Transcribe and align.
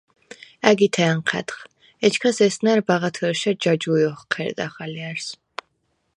ა̈გითე 0.69 1.03
ანჴა̈დხ, 1.11 1.57
ეჩქას 2.05 2.37
ესნა̈რ 2.47 2.79
ბაღათჷრშა 2.87 3.51
ჯაჯუ̄ჲ 3.63 4.03
ოხჴერდახ 4.11 4.73
ალჲა̈რს. 4.83 5.27